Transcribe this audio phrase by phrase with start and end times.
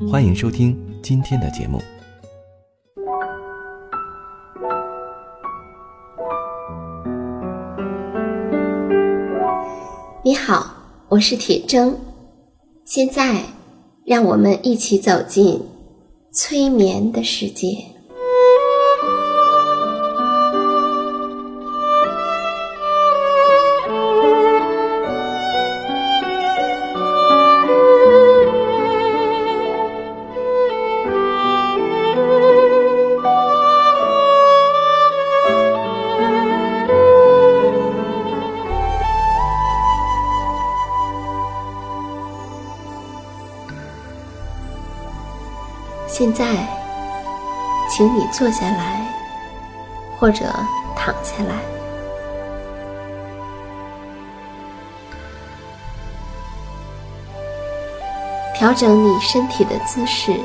[0.00, 1.80] 欢迎收听今天的节目。
[10.24, 10.74] 你好，
[11.08, 11.94] 我是铁铮。
[12.84, 13.40] 现在，
[14.04, 15.62] 让我们一起走进
[16.32, 17.93] 催眠的世界。
[46.06, 46.66] 现在，
[47.90, 49.06] 请你坐下来，
[50.18, 50.44] 或者
[50.94, 51.60] 躺下来，
[58.54, 60.38] 调整你身体的姿势，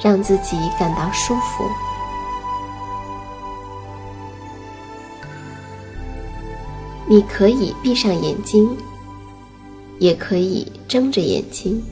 [0.00, 1.64] 让自己感到舒服。
[7.06, 8.76] 你可以闭上眼睛，
[9.98, 11.82] 也可以睁着眼睛。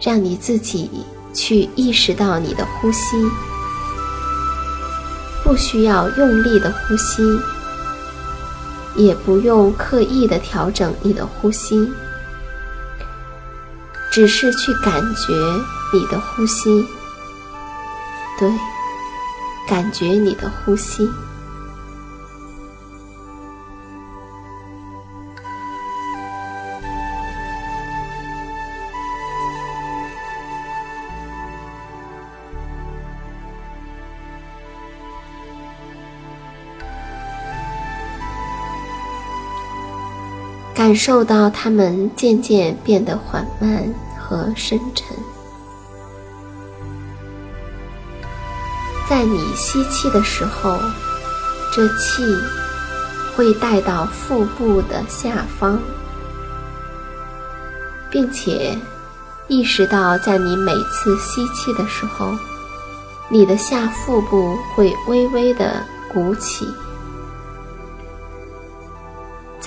[0.00, 0.90] 让你自己
[1.34, 3.16] 去意识到你的呼吸，
[5.44, 7.22] 不需要用力的呼吸，
[8.94, 11.90] 也不用刻意的调整你的呼吸，
[14.12, 15.34] 只是去感觉
[15.92, 16.86] 你的呼吸，
[18.38, 18.50] 对，
[19.68, 21.08] 感觉你的呼吸。
[40.78, 43.84] 感受到它们渐渐变得缓慢
[44.16, 45.04] 和深沉。
[49.10, 50.78] 在你吸气的时候，
[51.74, 52.22] 这气
[53.34, 55.80] 会带到腹部的下方，
[58.08, 58.78] 并且
[59.48, 62.30] 意识到，在你每次吸气的时候，
[63.28, 66.72] 你的下腹部会微微的鼓起。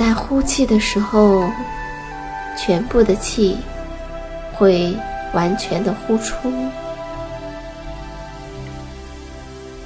[0.02, 1.48] 在呼气的时候，
[2.58, 3.56] 全部的气
[4.52, 4.98] 会
[5.32, 6.52] 完全的呼出。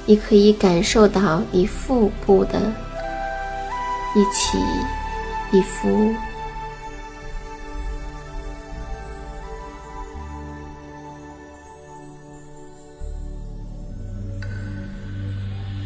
[0.06, 2.58] 你可以感受到你腹部的
[4.14, 4.56] 一起
[5.52, 6.14] 一伏。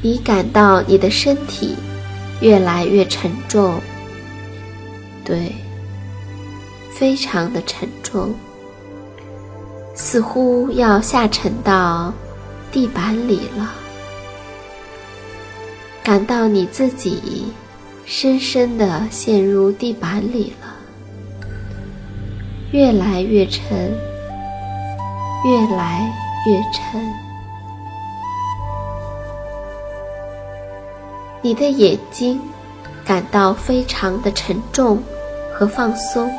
[0.01, 1.75] 你感到你的身体
[2.41, 3.81] 越来越沉重。
[5.31, 5.55] 对，
[6.91, 8.35] 非常的沉重，
[9.95, 12.13] 似乎要下沉到
[12.73, 13.73] 地板里了。
[16.03, 17.45] 感到你自己
[18.05, 20.75] 深深的陷入地板里了，
[22.73, 23.63] 越来越沉，
[25.45, 26.13] 越来
[26.49, 27.01] 越沉。
[31.41, 32.41] 你的眼睛
[33.05, 35.01] 感到非常的沉重。
[35.61, 36.35] 和放松，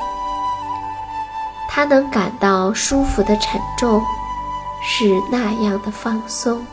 [1.70, 4.02] 他能感到舒服的沉重，
[4.82, 6.66] 是那样的放松。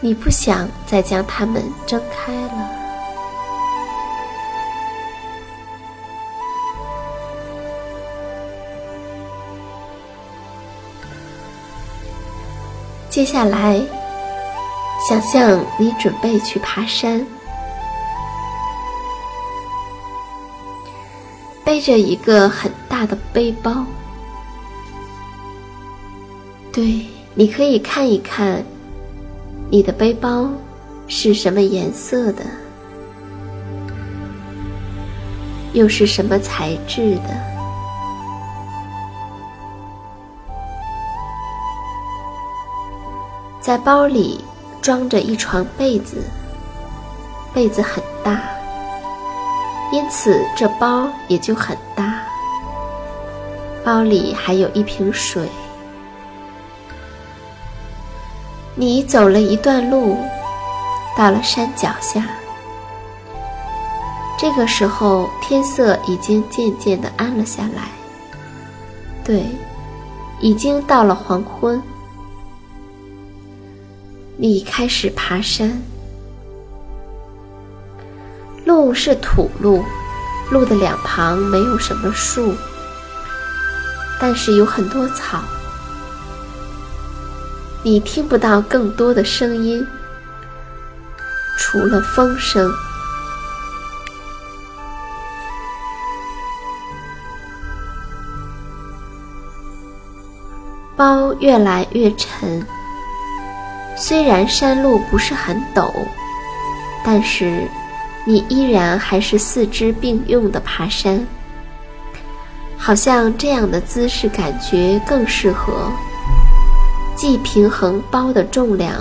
[0.00, 2.68] 你不想再将它们睁开了。
[13.08, 13.80] 接下来，
[15.08, 17.26] 想象你准备去爬山。
[21.72, 23.86] 背着一个很大的背包，
[26.70, 28.62] 对，你可以看一看，
[29.70, 30.50] 你的背包
[31.08, 32.44] 是什么颜色的，
[35.72, 37.30] 又是什么材质的？
[43.62, 44.44] 在包里
[44.82, 46.22] 装着一床被子，
[47.54, 48.42] 被子很大。
[49.92, 52.22] 因此，这包也就很大。
[53.84, 55.48] 包里还有一瓶水。
[58.74, 60.16] 你走了一段路，
[61.16, 62.26] 到了山脚下。
[64.38, 67.90] 这个时候，天色已经渐渐的暗了下来。
[69.22, 69.44] 对，
[70.40, 71.80] 已经到了黄昏。
[74.38, 75.80] 你开始爬山，
[78.64, 79.84] 路是土路，
[80.50, 82.54] 路的两旁没有什么树，
[84.20, 85.42] 但是有很多草。
[87.82, 89.84] 你听不到更多的声音，
[91.58, 92.72] 除了风声。
[100.94, 102.64] 包越来越沉，
[103.96, 105.90] 虽然山路不是很陡，
[107.04, 107.66] 但是
[108.24, 111.26] 你依然还是四肢并用的爬山，
[112.78, 115.90] 好像这样的姿势感觉更适合。
[117.16, 118.94] 既平衡包的重量，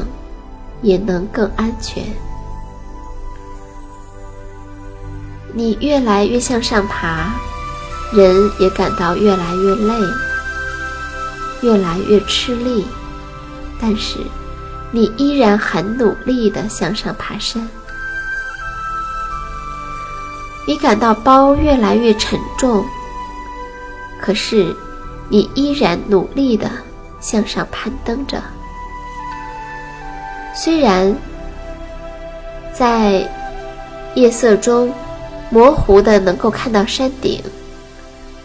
[0.82, 2.04] 也能更安全。
[5.54, 7.32] 你越来越向上爬，
[8.14, 9.94] 人也感到越来越累，
[11.62, 12.86] 越来越吃力，
[13.80, 14.18] 但是
[14.92, 17.68] 你依然很努力地向上爬山。
[20.68, 22.86] 你感到包越来越沉重，
[24.20, 24.76] 可是
[25.30, 26.70] 你依然努力地。
[27.22, 28.42] 向上攀登着，
[30.56, 31.16] 虽然
[32.74, 33.30] 在
[34.16, 34.92] 夜色中
[35.52, 37.40] 模糊的能够看到山顶，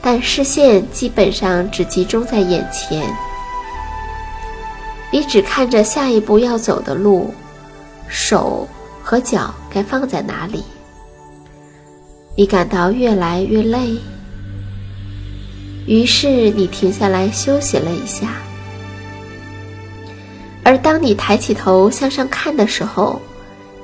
[0.02, 3.10] 但视线基本上只集中在眼前。
[5.10, 7.32] 你只看着下一步要走的路，
[8.08, 8.68] 手
[9.02, 10.62] 和脚该放在哪里。
[12.38, 13.96] 你感到越来越累，
[15.86, 18.34] 于是你停下来休息了一下。
[20.62, 23.22] 而当你抬起头向上看的时候，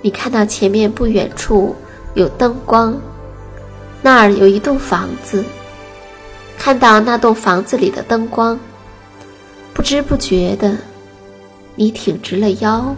[0.03, 1.75] 你看到前面不远处
[2.13, 2.95] 有灯光，
[4.03, 5.43] 那儿有一栋房子。
[6.59, 8.61] 看到那栋房子里的灯光，
[9.73, 10.77] 不知不觉的，
[11.75, 12.95] 你挺直了腰，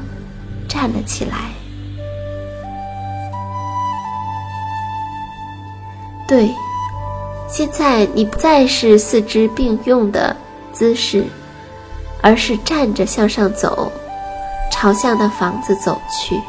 [0.66, 1.52] 站了起来。
[6.26, 6.54] 对，
[7.48, 10.34] 现在你不再是四肢并用的
[10.72, 11.24] 姿势。
[12.26, 13.92] 而是站着向上走，
[14.72, 16.40] 朝向那房子走去。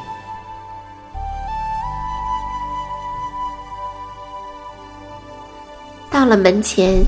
[6.09, 7.03] 到了门前，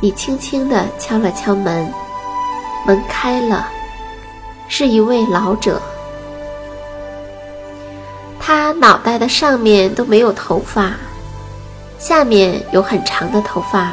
[0.00, 1.92] 你轻轻地敲了敲门，
[2.86, 3.66] 门开了，
[4.68, 5.82] 是一位老者。
[8.38, 10.92] 他脑袋的上面都没有头发，
[11.98, 13.92] 下面有很长的头发，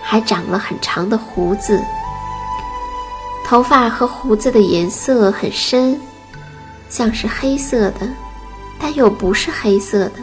[0.00, 1.80] 还长了很长的胡子。
[3.44, 6.00] 头发和胡子的颜色很深，
[6.88, 8.08] 像是黑色的，
[8.78, 10.20] 但又不是黑色的，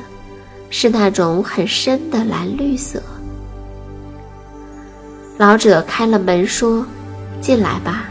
[0.69, 3.03] 是那种很深的蓝绿色。
[5.37, 6.85] 老者开了门说
[7.41, 8.05] ：“进来吧。”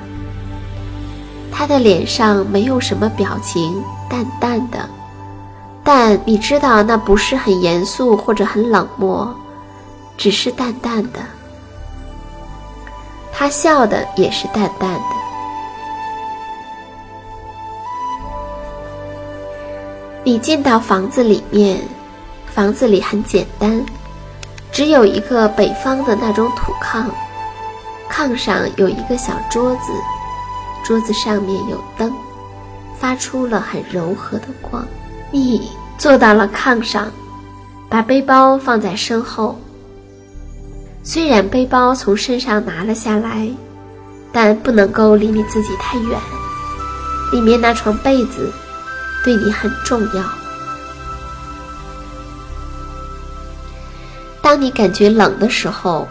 [1.50, 4.86] 他的脸上没有什么表情，淡淡的，
[5.86, 9.32] 但你知道那不是很严肃或者很冷漠，
[10.16, 11.20] 只是淡淡的。
[13.32, 15.16] 他笑的也是淡淡的。
[20.24, 21.80] 你进到房子里面，
[22.52, 23.80] 房子里很简单，
[24.72, 27.04] 只有一个北方的那种土炕，
[28.10, 29.92] 炕上有一个小桌子，
[30.84, 32.12] 桌子上面有灯，
[32.98, 34.84] 发出了很柔和的光。
[35.32, 37.10] 你坐到了炕上，
[37.88, 39.58] 把背包放在身后。
[41.02, 43.48] 虽然背包从身上拿了下来，
[44.32, 46.18] 但不能够离你自己太远。
[47.32, 48.52] 里面那床被子
[49.24, 50.24] 对你很重要。
[54.40, 56.06] 当你感觉冷的时候，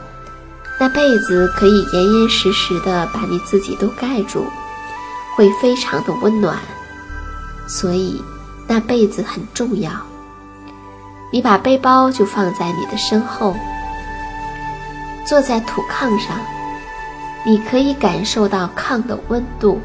[0.77, 4.45] 那被子可以严严实实的把你自己都盖住，
[5.35, 6.57] 会非常的温暖。
[7.65, 8.21] 所以，
[8.67, 9.91] 那被子很重要。
[11.31, 13.55] 你把背包就放在你的身后。
[15.25, 16.37] 坐在土炕上，
[17.43, 19.81] 你可以感受到炕的温度。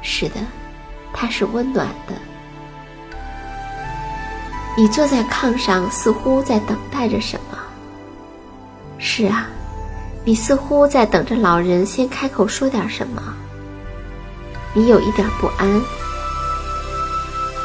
[0.00, 0.36] 是的，
[1.12, 2.14] 它是温暖的。
[4.76, 7.58] 你坐在炕上，似乎在等待着什么。
[8.98, 9.48] 是啊，
[10.24, 13.22] 你似乎在等着老人先开口说点什么。
[14.72, 15.82] 你有一点不安。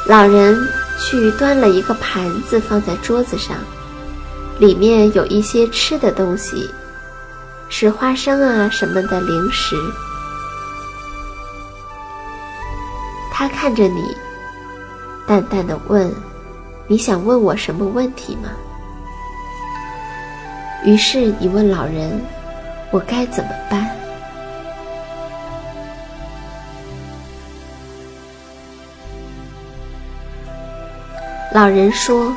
[0.08, 0.58] 老人
[1.00, 3.56] 去端了一个盘子放在桌子上，
[4.60, 6.70] 里面有一些吃的东西。
[7.74, 9.78] 是花生啊什么的零食。
[13.32, 14.14] 他看着你，
[15.26, 16.14] 淡淡的问
[16.86, 18.50] ：“你想问我什么问题吗？”
[20.84, 22.22] 于是你问老人
[22.92, 23.90] ：“我该怎么办？”
[31.54, 32.34] 老人说：“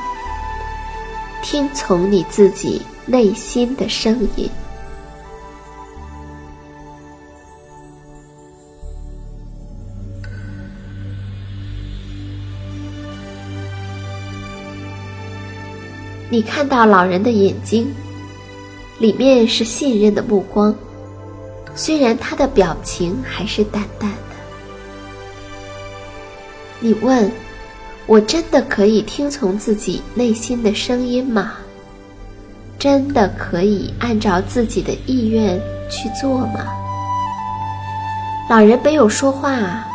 [1.40, 4.50] 听从你自己内心的声音。”
[16.28, 17.94] 你看到老人的眼睛，
[18.98, 20.74] 里面是信任的目光，
[21.76, 24.16] 虽然他的表情还是淡淡的。
[26.80, 27.30] 你问。
[28.06, 31.54] 我真的可以听从自己内心的声音吗？
[32.78, 35.58] 真的可以按照自己的意愿
[35.90, 36.66] 去做吗？
[38.50, 39.86] 老人没有说话，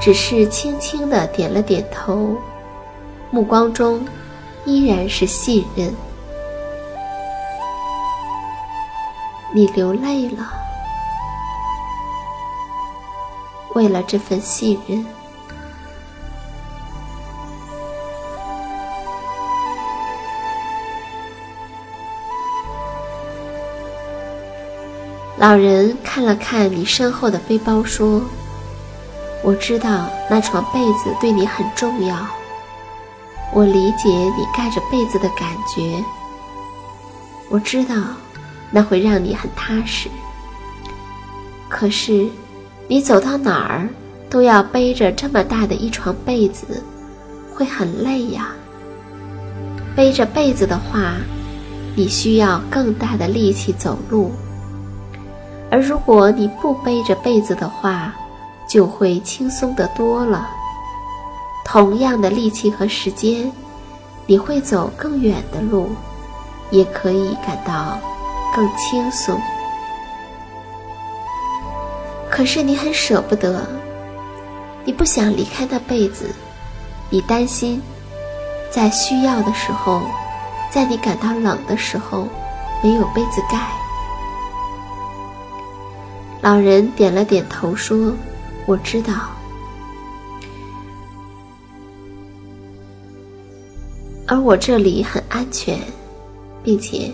[0.00, 2.36] 只是轻轻的点了点头，
[3.32, 4.06] 目光中
[4.64, 5.92] 依然是信任。
[9.52, 10.46] 你流泪了，
[13.74, 15.04] 为了这份信任。
[25.38, 28.20] 老人看了看你身后的背包，说
[29.44, 32.26] ：“我知道那床被子对你很重要，
[33.54, 36.02] 我理解你盖着被子的感觉。
[37.48, 37.94] 我知道
[38.72, 40.08] 那会让你很踏实。
[41.68, 42.28] 可是，
[42.88, 43.88] 你走到哪儿
[44.28, 46.82] 都要背着这么大的一床被子，
[47.54, 48.48] 会很累呀。
[49.94, 51.14] 背着被子的话，
[51.94, 54.32] 你需要更大的力气走路。”
[55.70, 58.14] 而如果你不背着被子的话，
[58.66, 60.48] 就会轻松得多了。
[61.64, 63.52] 同样的力气和时间，
[64.26, 65.90] 你会走更远的路，
[66.70, 67.98] 也可以感到
[68.54, 69.38] 更轻松。
[72.30, 73.66] 可是你很舍不得，
[74.84, 76.30] 你不想离开那被子，
[77.10, 77.82] 你担心
[78.70, 80.00] 在需要的时候，
[80.70, 82.26] 在你感到冷的时候，
[82.82, 83.77] 没有被子盖。
[86.40, 88.14] 老人点了点头，说
[88.64, 89.12] ：“我知道，
[94.26, 95.80] 而我这里很安全，
[96.62, 97.12] 并且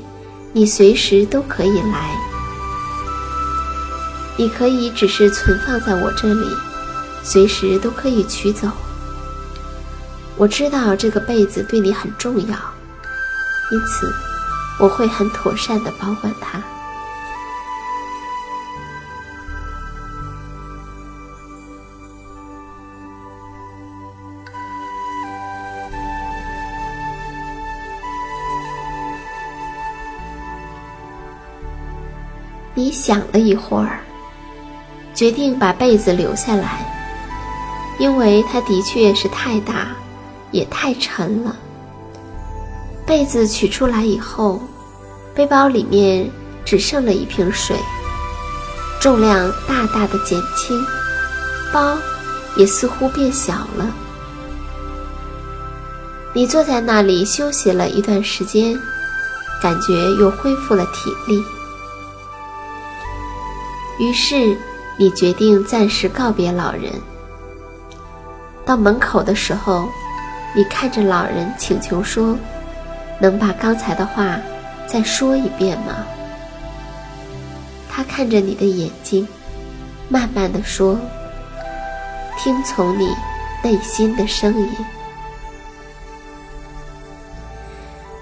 [0.52, 2.10] 你随时都可以来。
[4.36, 6.46] 你可以只是存放在我这里，
[7.22, 8.68] 随时都可以取走。
[10.36, 12.56] 我知道这个被子对你很重要，
[13.72, 14.12] 因此
[14.78, 16.62] 我会很妥善的保管它。”
[32.94, 33.98] 想了一会儿，
[35.12, 36.86] 决定把被子留下来，
[37.98, 39.88] 因为它的确是太大，
[40.52, 41.54] 也太沉了。
[43.04, 44.62] 被子取出来以后，
[45.34, 46.30] 背包里面
[46.64, 47.76] 只剩了一瓶水，
[49.00, 50.80] 重量大大的减轻，
[51.72, 51.98] 包
[52.56, 53.92] 也似乎变小了。
[56.32, 58.74] 你坐在那里休息了一段时间，
[59.60, 61.44] 感觉又恢复了体力。
[63.98, 64.56] 于是，
[64.96, 66.92] 你决定暂时告别老人。
[68.66, 69.88] 到门口的时候，
[70.54, 72.36] 你看着老人，请求说
[73.20, 74.38] ：“能把刚才的话
[74.86, 76.04] 再说一遍吗？”
[77.88, 79.26] 他看着你的眼睛，
[80.08, 80.98] 慢慢的说
[82.36, 83.14] ：“听从你
[83.62, 84.68] 内心的声音。”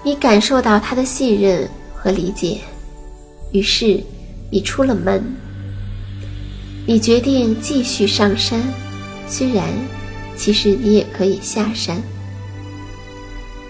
[0.03, 2.59] 你感受到他的信任和理解，
[3.51, 4.03] 于是
[4.51, 5.23] 你出了门。
[6.85, 8.61] 你决定继续上山，
[9.25, 9.65] 虽然
[10.35, 11.95] 其实你也可以下山。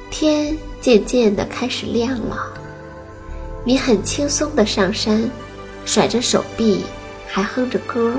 [0.10, 2.36] 天渐渐的开始亮了，
[3.63, 5.29] 你很轻松的上山，
[5.86, 6.84] 甩着手臂，
[7.27, 8.15] 还哼着歌，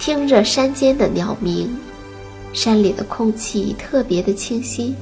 [0.00, 1.78] 听着山间的鸟鸣，
[2.52, 4.96] 山里的空气特别的清新。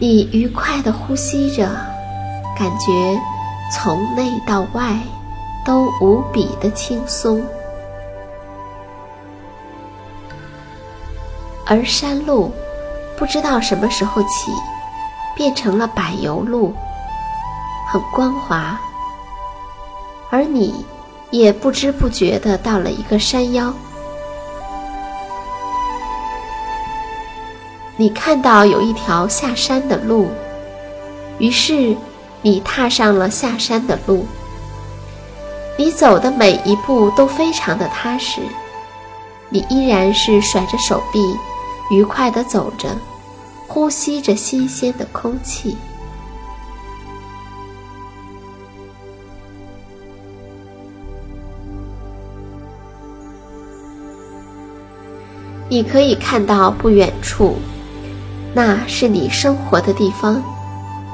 [0.00, 1.68] 你愉快的呼吸着，
[2.58, 3.16] 感觉
[3.72, 4.98] 从内到外
[5.64, 7.40] 都无比的轻松。
[11.72, 12.52] 而山路，
[13.16, 14.52] 不知道什么时候起，
[15.34, 16.74] 变成了柏油路，
[17.90, 18.78] 很光滑，
[20.28, 20.84] 而你
[21.30, 23.72] 也不知不觉地到了一个山腰。
[27.96, 30.28] 你看到有一条下山的路，
[31.38, 31.96] 于是
[32.42, 34.26] 你踏上了下山的路。
[35.78, 38.42] 你走的每一步都非常的踏实，
[39.48, 41.34] 你依然是甩着手臂，
[41.90, 42.96] 愉快地走着，
[43.66, 45.76] 呼吸着新鲜的空气。
[55.68, 57.56] 你可以看到不远处，
[58.54, 60.42] 那是你生活的地方，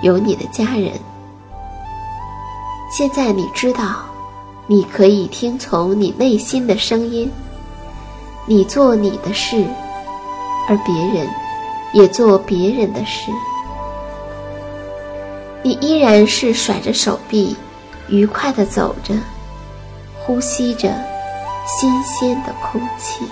[0.02, 0.92] 有你的家人。
[2.90, 4.04] 现在你知道。
[4.70, 7.32] 你可以听从你内心的声音，
[8.44, 9.64] 你做你的事，
[10.68, 11.26] 而别人
[11.92, 13.32] 也做别人的事。
[15.62, 17.56] 你依然是甩着手臂，
[18.08, 19.14] 愉快的走着，
[20.20, 20.94] 呼吸着
[21.66, 23.24] 新鲜的空气。